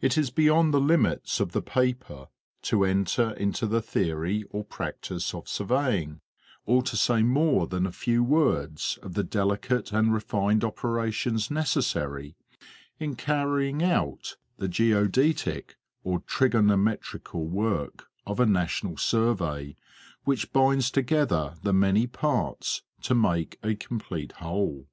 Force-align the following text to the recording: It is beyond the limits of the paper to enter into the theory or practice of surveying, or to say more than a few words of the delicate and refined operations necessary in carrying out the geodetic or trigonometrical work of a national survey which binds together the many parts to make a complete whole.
It 0.00 0.18
is 0.18 0.30
beyond 0.30 0.74
the 0.74 0.80
limits 0.80 1.38
of 1.38 1.52
the 1.52 1.62
paper 1.62 2.26
to 2.62 2.84
enter 2.84 3.30
into 3.34 3.68
the 3.68 3.80
theory 3.80 4.42
or 4.50 4.64
practice 4.64 5.32
of 5.32 5.46
surveying, 5.48 6.20
or 6.64 6.82
to 6.82 6.96
say 6.96 7.22
more 7.22 7.68
than 7.68 7.86
a 7.86 7.92
few 7.92 8.24
words 8.24 8.98
of 9.04 9.14
the 9.14 9.22
delicate 9.22 9.92
and 9.92 10.12
refined 10.12 10.64
operations 10.64 11.48
necessary 11.48 12.34
in 12.98 13.14
carrying 13.14 13.84
out 13.84 14.36
the 14.56 14.66
geodetic 14.66 15.76
or 16.02 16.18
trigonometrical 16.26 17.46
work 17.46 18.08
of 18.26 18.40
a 18.40 18.46
national 18.46 18.96
survey 18.96 19.76
which 20.24 20.52
binds 20.52 20.90
together 20.90 21.54
the 21.62 21.72
many 21.72 22.08
parts 22.08 22.82
to 23.02 23.14
make 23.14 23.60
a 23.62 23.76
complete 23.76 24.32
whole. 24.32 24.88